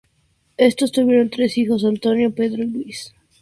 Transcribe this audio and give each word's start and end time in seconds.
Estos 0.57 0.91
tuvieron 0.91 1.29
tres 1.29 1.59
hijos, 1.59 1.85
Antonio, 1.85 2.33
Pedro 2.33 2.63
y 2.63 2.71
Luis. 2.71 3.13